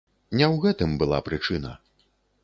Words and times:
Не 0.37 0.45
ў 0.45 0.55
гэтым 0.63 0.95
была 1.03 1.19
прычына. 1.27 1.75